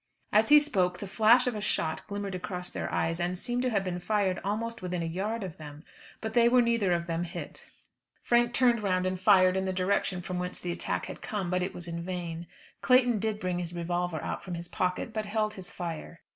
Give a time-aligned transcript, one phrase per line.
[0.31, 3.69] As he spoke the flash of a shot glimmered across their eyes, and seemed to
[3.69, 5.83] have been fired almost within a yard of them;
[6.21, 7.67] but they were neither of them hit.
[8.23, 11.61] Frank turned round and fired in the direction from whence the attack had come, but
[11.61, 12.47] it was in vain.
[12.81, 16.21] Clayton did bring his revolver from out his pocket, but held his fire.